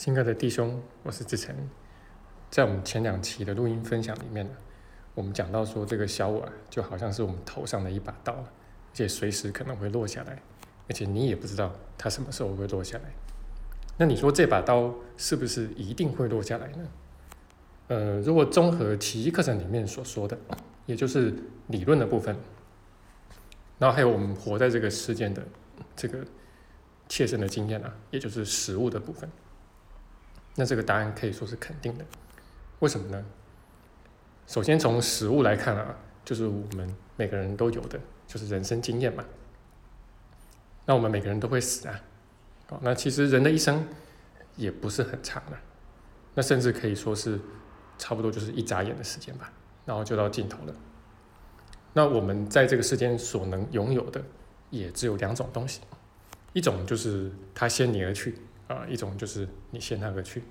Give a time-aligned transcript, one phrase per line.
[0.00, 1.54] 亲爱的弟兄，我是志成。
[2.50, 4.52] 在我们前两期的录音分享里面呢，
[5.12, 8.46] 我们讲到说，这个小我，就好像是我们头上的一把刀，而
[8.94, 10.40] 且随时可能会落下来，
[10.88, 13.12] 而且你也不知道它什么时候会落下来。
[13.98, 16.88] 那你说这把刀是不是一定会落下来呢？
[17.88, 20.38] 呃，如果综合奇迹课程里面所说的，
[20.86, 21.34] 也就是
[21.66, 22.34] 理论的部分，
[23.78, 25.46] 然后还有我们活在这个世间的
[25.94, 26.24] 这个
[27.06, 29.30] 切身的经验啊，也就是实物的部分。
[30.56, 32.04] 那这个答案可以说是肯定的，
[32.80, 33.24] 为什么呢？
[34.46, 39.24] 首先从实物来看啊，就是我们每个人都有的，就是人生经验嘛。
[40.86, 42.00] 那我们每个人都会死啊，
[42.68, 43.86] 哦，那其实人的一生
[44.56, 45.56] 也不是很长的，
[46.34, 47.40] 那甚至可以说是
[47.96, 49.52] 差不多就是一眨眼的时间吧，
[49.86, 50.74] 然后就到尽头了。
[51.92, 54.20] 那我们在这个世间所能拥有的，
[54.70, 55.80] 也只有两种东西，
[56.52, 58.36] 一种就是他先你而去。
[58.70, 60.44] 啊，一种就是你先他而去，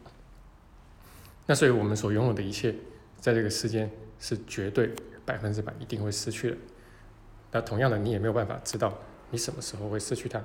[1.45, 2.75] 那所以我们所拥有的一切，
[3.17, 3.89] 在这个世间
[4.19, 4.93] 是绝对
[5.25, 6.57] 百分之百一定会失去的。
[7.53, 8.93] 那同样的，你也没有办法知道
[9.29, 10.43] 你什么时候会失去它，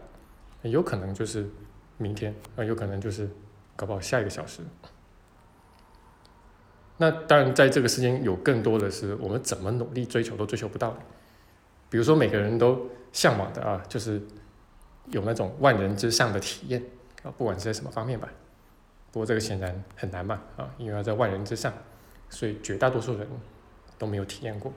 [0.62, 1.50] 有可能就是
[1.98, 3.28] 明天，啊，有可能就是
[3.74, 4.62] 搞不好下一个小时。
[6.98, 10.98] 那当然，在这个世间有更多的是我们怎么努力追求都追求不到的，
[11.90, 14.22] 比如说每个人都向往的啊，就是
[15.10, 16.80] 有那种万人之上的体验。
[17.24, 18.28] 啊，不管是在什么方面吧，
[19.10, 21.72] 不过这个显然很难嘛，啊，因为要在万人之上，
[22.28, 23.26] 所以绝大多数人
[23.98, 24.72] 都没有体验过。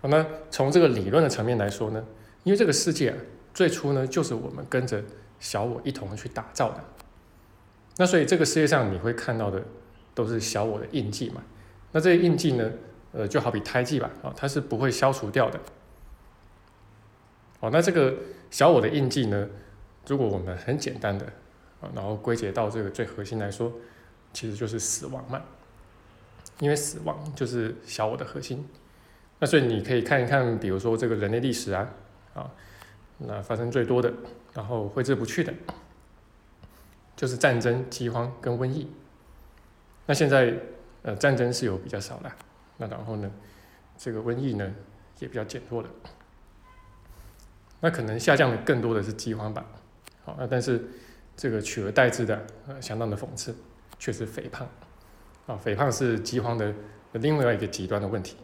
[0.00, 2.02] 好，那从这个理论的层面来说呢，
[2.42, 3.16] 因为这个世界啊，
[3.52, 5.04] 最初呢就是我们跟着
[5.38, 6.82] 小我一同去打造的，
[7.98, 9.62] 那所以这个世界上你会看到的
[10.14, 11.42] 都是小我的印记嘛，
[11.92, 12.72] 那这些印记呢，
[13.12, 15.60] 呃，就好比胎记吧，啊，它是不会消除掉的。
[17.60, 18.14] 哦，那这个
[18.50, 19.48] 小我的印记呢？
[20.08, 21.24] 如果我们很简单的
[21.80, 23.72] 啊，然后归结到这个最核心来说，
[24.32, 25.40] 其实就是死亡嘛。
[26.60, 28.66] 因为死亡就是小我的核心。
[29.38, 31.88] 那所以你可以看一看，比如说这个人类历史啊，
[32.34, 32.50] 啊，
[33.18, 34.12] 那发生最多的，
[34.54, 35.54] 然后挥之不去的，
[37.14, 38.90] 就是战争、饥荒跟瘟疫。
[40.06, 40.52] 那现在
[41.02, 42.32] 呃战争是有比较少的，
[42.78, 43.30] 那然后呢，
[43.96, 44.74] 这个瘟疫呢
[45.20, 45.88] 也比较减弱了。
[47.78, 49.64] 那可能下降的更多的是饥荒吧。
[50.38, 50.82] 啊，但是
[51.36, 53.54] 这个取而代之的，呃，相当的讽刺，
[53.98, 54.68] 却是肥胖。
[55.46, 56.74] 啊，肥胖是饥荒的
[57.12, 58.36] 另外一个极端的问题。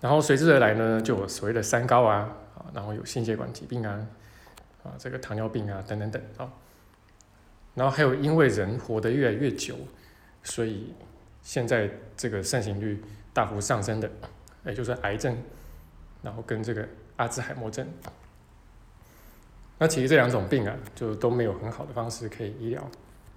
[0.00, 4.06] 然后随之而来呢，就有所谓的三高啊，啊，然后有心血管疾病啊，
[4.82, 6.50] 啊，这个糖尿病啊，等等等啊。
[7.74, 9.76] 然后还有因为人活得越来越久，
[10.42, 10.94] 所以
[11.42, 13.02] 现在这个盛行率
[13.34, 14.10] 大幅上升的，
[14.64, 15.36] 也就是癌症，
[16.22, 17.86] 然后跟这个阿兹海默症。
[19.82, 22.86] 那其实这两种病啊，就都没有很好的方式可以医疗，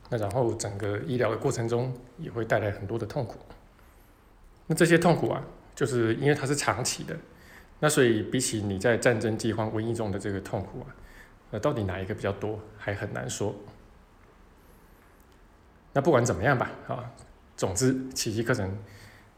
[0.10, 3.38] 那然后整个医疗的过程中也会带来很多的痛苦。
[4.68, 5.42] 那这些痛苦啊，
[5.74, 7.16] 就是因为它是长期的，
[7.80, 10.88] 那所以比起你在战争、饥荒、瘟疫中的这个痛苦啊，
[11.50, 13.56] 那到底哪一个比较多，还很难说。
[15.94, 17.10] 那不管怎么样吧，啊，
[17.56, 18.70] 总之奇迹课程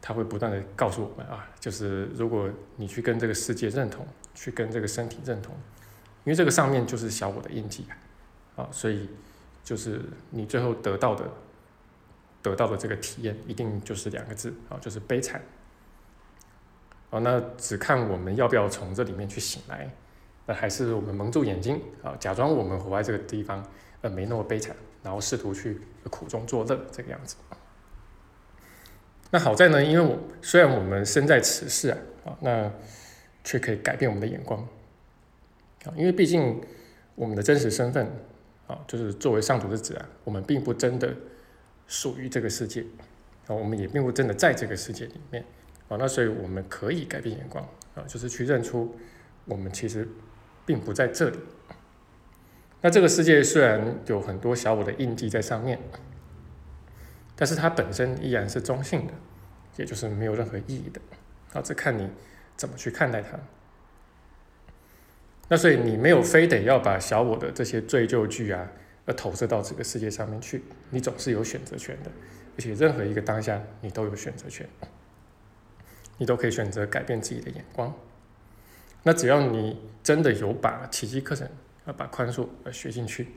[0.02, 5.54] 它会不断的告诉我们啊，就是如果你去跟这个世界认同，去跟这个身体认同。
[6.26, 7.86] 因为这个上面就是小我的印记
[8.56, 9.08] 啊，啊，所以
[9.62, 11.24] 就是你最后得到的
[12.42, 15.40] 得到的这个体验，一定就是两个字啊，就是悲惨。
[17.10, 19.88] 哦，那只看我们要不要从这里面去醒来，
[20.46, 23.64] 那还是我们蒙住眼睛啊，假装我们活在这个地方，
[24.00, 27.36] 呃，没那么悲惨，然后试图去苦中作乐这个样子。
[29.30, 32.68] 那好在呢，因为我虽然我们身在此世啊，啊，那
[33.44, 34.66] 却可以改变我们的眼光。
[35.96, 36.60] 因为毕竟
[37.14, 38.10] 我们的真实身份
[38.66, 41.14] 啊，就是作为上主之子啊，我们并不真的
[41.86, 42.84] 属于这个世界
[43.46, 45.44] 啊，我们也并不真的在这个世界里面
[45.88, 47.64] 啊，那所以我们可以改变眼光
[47.94, 48.96] 啊，就是去认出
[49.44, 50.08] 我们其实
[50.64, 51.38] 并不在这里。
[52.82, 55.78] 那这个世界虽然有很多小我的印记在上面，
[57.34, 59.12] 但是它本身依然是中性的，
[59.76, 61.00] 也就是没有任何意义的
[61.52, 62.08] 啊，只看你
[62.56, 63.38] 怎么去看待它。
[65.48, 68.68] 那所以你没有非得要把小我的这些罪疚句啊，
[69.04, 72.10] 呃投射到这个世界上面去，你总是有选择权的，
[72.56, 74.68] 而且任何一个当下你都有选择权，
[76.18, 77.94] 你都可以选择改变自己的眼光。
[79.04, 81.48] 那只要你真的有把奇迹课程
[81.84, 83.28] 啊，把宽恕呃学进去，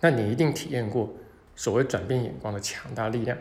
[0.00, 1.14] 那你一定体验过
[1.54, 3.38] 所谓转变眼光的强大力量。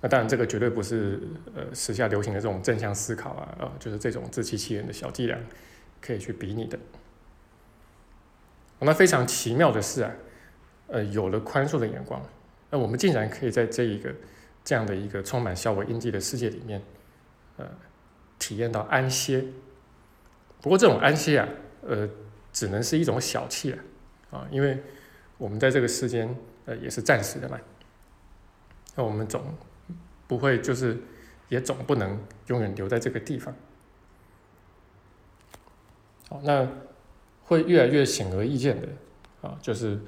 [0.00, 1.20] 那当然这个绝对不是
[1.54, 5.38] 呃时下流行的这种正向思考啊，呃就是这种自欺欺人的小伎俩。
[6.04, 6.78] 可以去比拟的。
[8.80, 10.10] 那非常奇妙的是啊，
[10.88, 12.20] 呃，有了宽恕的眼光，
[12.68, 14.14] 那我们竟然可以在这一个
[14.62, 16.82] 这样的一个充满小我印记的世界里面，
[17.56, 17.66] 呃，
[18.38, 19.42] 体验到安歇。
[20.60, 21.48] 不过这种安歇啊，
[21.80, 22.06] 呃，
[22.52, 23.78] 只能是一种小气啊，
[24.32, 24.82] 啊，因为
[25.38, 26.36] 我们在这个世间，
[26.66, 27.58] 呃，也是暂时的嘛。
[28.94, 29.42] 那我们总
[30.26, 30.98] 不会就是，
[31.48, 33.54] 也总不能永远留在这个地方。
[36.42, 36.68] 那
[37.42, 38.88] 会越来越显而易见的
[39.42, 40.00] 啊，就是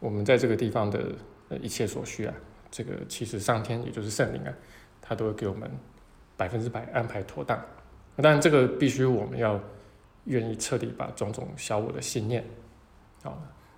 [0.00, 1.12] 我们在这个地方的
[1.60, 2.34] 一切所需啊，
[2.70, 4.54] 这个其实上天也就是圣灵啊，
[5.02, 5.70] 他都会给我们
[6.36, 7.58] 百分之百安排妥当。
[8.16, 9.60] 当然，这个必须我们要
[10.24, 12.44] 愿意彻底把种种小我的信念
[13.22, 13.36] 啊，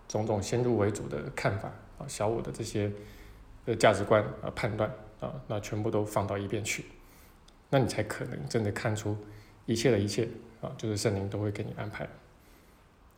[0.09, 2.91] 种种先入为主的看法啊，小我的这些
[3.65, 4.91] 的价值观啊判断
[5.21, 6.85] 啊，那全部都放到一边去，
[7.71, 9.17] 那你才可能真的看出
[9.65, 10.29] 一切的一切。
[10.61, 12.09] 啊，就是圣灵都会给你安排，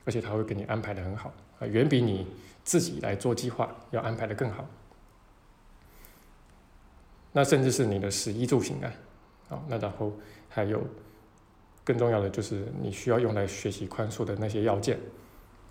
[0.04, 2.26] 而且他会给你安排的很好啊，远比你
[2.64, 4.66] 自己来做计划要安排的更好。
[7.32, 8.92] 那甚至是你的食衣住行啊，
[9.48, 10.12] 啊，那然后
[10.48, 10.82] 还有
[11.82, 14.98] 更重要的就是你需要用来学习宽恕的那些要件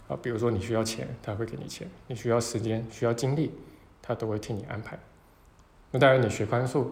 [0.08, 3.52] 啊，比如说你需要钱，他会给你钱；你需要时间、需要精力，
[4.02, 5.00] 他都会替你安排。
[5.92, 6.88] 那当然，你学宽恕，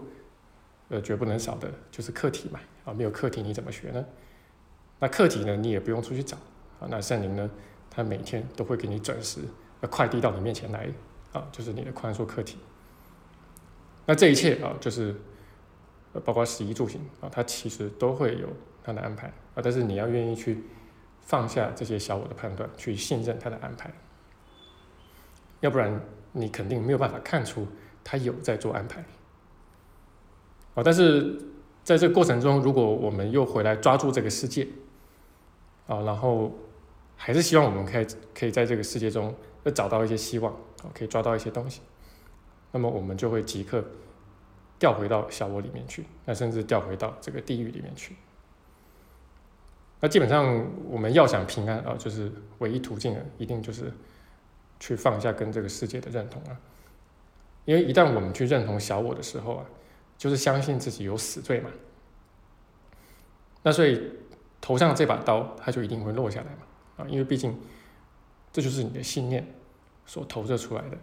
[0.89, 4.05] 呃，绝不能少的就是课题嘛，啊，没有课题你怎么学呢？
[4.99, 6.37] 那课题呢，你也不用出去找
[6.79, 6.87] 啊。
[6.89, 7.49] 那圣灵呢，
[7.89, 9.41] 他每天都会给你准时
[9.89, 10.89] 快递到你面前来
[11.31, 12.57] 啊，就是你的宽恕课题。
[14.05, 15.15] 那这一切啊，就是
[16.25, 18.47] 包括食衣住行啊，它其实都会有
[18.83, 19.61] 它的安排啊。
[19.63, 20.63] 但是你要愿意去
[21.21, 23.93] 放下这些小我的判断，去信任他的安排，
[25.59, 27.67] 要不然你肯定没有办法看出
[28.03, 29.05] 他有在做安排
[30.73, 30.83] 啊。
[30.83, 31.39] 但是
[31.83, 34.67] 在这过程中，如果我们又回来抓住这个世界，
[35.89, 36.51] 啊，然后
[37.17, 41.81] 还是希望我们可以可以在这个世界中呃找到一些希望，啊，可以抓到一些东西，
[42.71, 43.83] 那么我们就会即刻
[44.77, 48.15] 调回到小我里面去，那甚至调回到这个地狱里面去。
[49.99, 53.91] 那基本上我们要想平安啊，就是唯一途径啊，一定就是
[54.79, 56.55] 去放下跟这个世界的认同啊，
[57.65, 59.65] 因为一旦我们去认同小我的时候啊，
[60.19, 61.71] 就是相信自己有死罪嘛，
[63.63, 64.11] 那所以。
[64.61, 66.59] 头上这把刀，它就一定会落下来嘛？
[66.97, 67.57] 啊，因为毕竟
[68.51, 69.47] 这就是你的信念
[70.05, 70.97] 所投射出来的。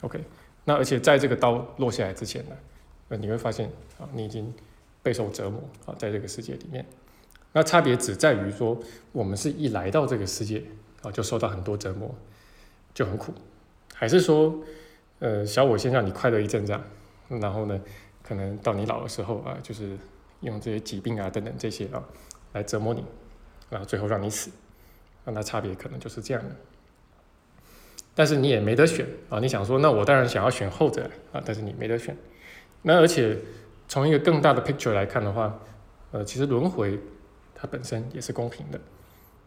[0.00, 0.24] OK，
[0.64, 2.56] 那而且在这个刀落下来之前呢，
[3.10, 4.52] 呃，你会发现啊，你已经
[5.02, 6.84] 备受折磨啊，在这个世界里面。
[7.52, 8.76] 那差别只在于说，
[9.12, 10.64] 我们是一来到这个世界
[11.02, 12.12] 啊，就受到很多折磨，
[12.92, 13.32] 就很苦；
[13.94, 14.58] 还是说，
[15.20, 16.78] 呃，小我先让你快乐一阵子，
[17.28, 17.80] 然后呢，
[18.22, 19.96] 可能到你老的时候啊，就是。
[20.44, 22.04] 用这些疾病啊等等这些啊
[22.52, 23.04] 来折磨你，
[23.68, 24.50] 然后最后让你死，
[25.24, 26.54] 那差别可能就是这样的。
[28.14, 29.40] 但是你也没得选啊！
[29.40, 32.16] 你想说，那我当然想要选后者啊，但是你没得选。
[32.82, 33.36] 那而且
[33.88, 35.58] 从一个更大的 picture 来看的话，
[36.12, 36.96] 呃，其实轮回
[37.56, 38.78] 它本身也是公平的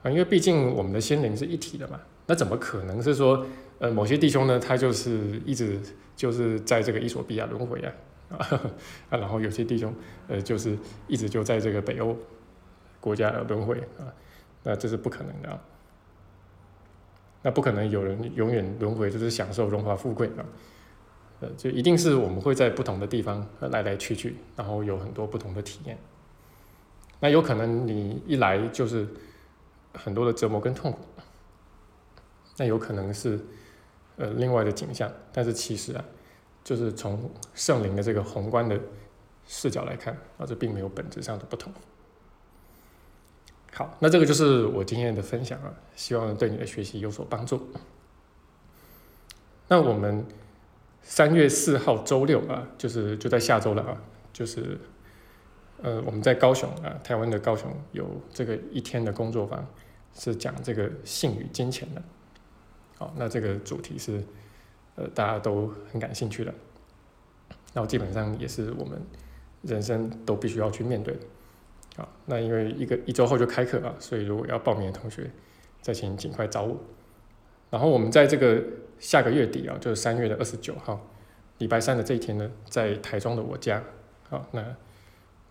[0.04, 2.02] 啊，因为毕竟我们的心灵是一体的嘛。
[2.26, 3.46] 那怎么可能是说，
[3.80, 5.80] 呃，某些弟兄呢，他就是一直
[6.18, 7.94] 就是在这个伊索比亚轮回啊？
[8.38, 8.72] 啊，
[9.10, 9.94] 然后有些弟兄，
[10.28, 10.78] 呃，就是
[11.08, 12.14] 一直就在这个北欧
[13.00, 14.12] 国家轮回啊，
[14.64, 15.62] 那这是不可能的啊，
[17.42, 20.44] 那不可能有人永远轮回就是享受荣华富贵啊，
[21.40, 25.98] 呃，就一定是我们会在不同的地方来来去去，然后有很多不同的体验，
[27.22, 29.08] 那有可能你一来就是
[29.94, 31.00] 很多的折磨跟痛苦，
[32.58, 33.40] 那有可能是
[34.18, 36.04] 呃另外的景象，但是其实啊。
[36.68, 38.78] 就是从圣灵的这个宏观的
[39.48, 41.72] 视角来看啊，这并没有本质上的不同。
[43.72, 47.70] 好，那这个就是我今天的分享啊，希望对你的学习有所帮助。
[49.70, 50.26] 那我们
[51.02, 53.98] 三月四号周六啊，就是就在下周了啊，
[54.34, 54.78] 就是
[55.82, 59.66] 呃，我们在高雄啊，台湾的高雄有这个一天的工作坊，
[60.14, 62.04] 是讲这个性与金钱的。
[62.98, 64.22] 好，那这个主题是。
[64.98, 66.52] 呃，大家都很感兴趣的，
[67.72, 69.00] 然后基本上也是我们
[69.62, 75.30] 人生都必须要去面对的，啊，那因为一个一周后就开课啊，所以如果要报名的同学，
[75.82, 76.76] 再请尽快找我。
[77.70, 78.64] 然后我们在这个
[78.98, 81.00] 下个月底啊，就是三月的二十九号，
[81.60, 83.84] 礼拜三的这一天呢，在台中的我家，
[84.32, 84.76] 啊，那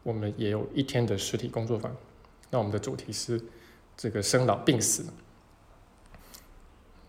[0.02, 1.94] 我们也有一天的实体工作坊，
[2.50, 3.40] 那我们的主题是
[3.96, 5.04] 这个生老病死，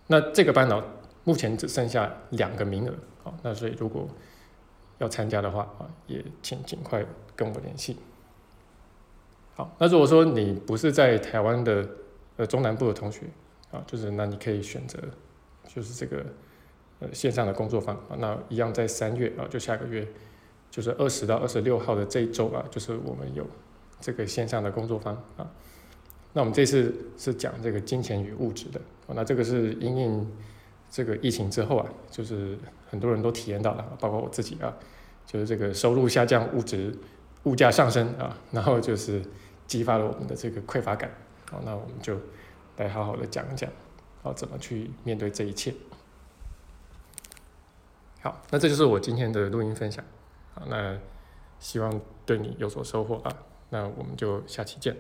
[0.06, 0.84] 那这个班呢？
[1.28, 4.08] 目前只剩下两个名额，好，那所以如果
[4.98, 7.06] 要参加的话啊，也请尽快
[7.36, 7.98] 跟我联系。
[9.54, 11.86] 好，那如果说你不是在台湾的
[12.38, 13.24] 呃中南部的同学
[13.74, 14.98] 啊，就是那你可以选择
[15.68, 16.26] 就是这个
[17.02, 20.08] 呃线上的工作坊啊，那一样在三月啊，就下个月
[20.72, 23.46] 就是二十到二十六号的这一周啊，就是我们有
[24.00, 25.52] 这个线上的工作坊啊。
[26.32, 30.32] 那我们这次是讲这个金钱与物质的，那这个是因应
[30.90, 32.58] 这个疫情之后啊，就是
[32.90, 34.74] 很多人都体验到了，包括我自己啊，
[35.26, 36.98] 就是这个收入下降，物质
[37.44, 39.22] 物价上升啊，然后就是
[39.68, 41.12] 激发了我们的这个匮乏感，
[41.52, 42.18] 好，那我们就
[42.78, 43.70] 来好好的讲一讲，
[44.24, 45.74] 好，怎么去面对这一切。
[48.22, 50.04] 好，那这就是我今天的录音分享，
[50.54, 50.98] 好，那
[51.60, 53.32] 希望对你有所收获啊，
[53.70, 54.96] 那我们就下期见。